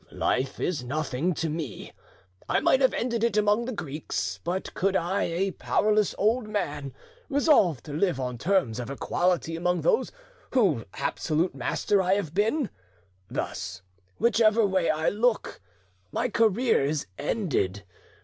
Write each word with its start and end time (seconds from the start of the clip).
Life 0.13 0.59
is 0.59 0.83
nothing 0.83 1.35
to 1.35 1.47
me, 1.47 1.91
I 2.49 2.59
might 2.59 2.81
have 2.81 2.91
ended 2.91 3.23
it 3.23 3.37
among 3.37 3.65
the 3.65 3.71
Greeks, 3.71 4.39
but 4.43 4.73
could 4.73 4.95
I, 4.95 5.25
a 5.25 5.51
powerless 5.51 6.15
old 6.17 6.47
man, 6.47 6.91
resolve 7.29 7.83
to 7.83 7.93
live 7.93 8.19
on 8.19 8.39
terms 8.39 8.79
of 8.79 8.89
equality 8.89 9.55
among 9.55 9.81
those 9.81 10.11
whose 10.55 10.85
absolute 10.95 11.53
master 11.53 12.01
I 12.01 12.15
have 12.15 12.33
been? 12.33 12.71
Thus, 13.29 13.83
whichever 14.17 14.65
way 14.65 14.89
I 14.89 15.09
look, 15.09 15.61
my 16.11 16.29
career 16.29 16.83
is 16.83 17.05
ended. 17.19 17.83